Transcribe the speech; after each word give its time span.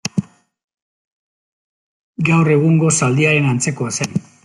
Gaur 2.33 2.51
egungo 2.57 2.93
zaldiaren 3.01 3.55
antzekoa 3.55 3.97
zen. 3.99 4.23